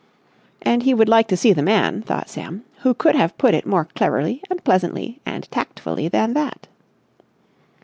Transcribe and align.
And 0.63 0.81
he 0.81 0.95
would 0.95 1.07
like 1.07 1.27
to 1.27 1.37
see 1.37 1.53
the 1.53 1.61
man, 1.61 2.01
thought 2.01 2.27
Sam, 2.27 2.63
who 2.79 2.95
could 2.95 3.13
have 3.13 3.37
put 3.37 3.53
it 3.53 3.67
more 3.67 3.85
cleverly 3.93 4.41
and 4.49 4.63
pleasantly 4.63 5.21
and 5.27 5.43
tactfully 5.51 6.07
than 6.07 6.33
that. 6.33 6.65